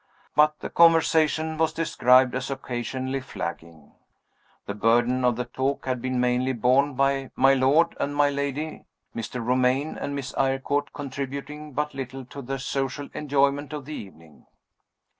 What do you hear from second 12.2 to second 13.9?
to the social enjoyment of